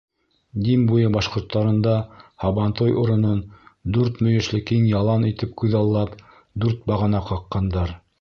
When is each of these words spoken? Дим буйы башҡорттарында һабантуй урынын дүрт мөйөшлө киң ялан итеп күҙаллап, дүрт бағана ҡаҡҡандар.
Дим 0.67 0.83
буйы 0.91 1.09
башҡорттарында 1.15 1.91
һабантуй 2.43 2.95
урынын 3.01 3.43
дүрт 3.97 4.17
мөйөшлө 4.29 4.63
киң 4.71 4.89
ялан 4.93 5.27
итеп 5.33 5.53
күҙаллап, 5.63 6.17
дүрт 6.65 6.81
бағана 6.93 7.23
ҡаҡҡандар. 7.29 7.95